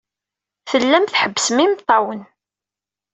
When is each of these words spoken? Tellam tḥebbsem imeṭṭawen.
Tellam 0.69 1.05
tḥebbsem 1.05 1.57
imeṭṭawen. 1.65 2.21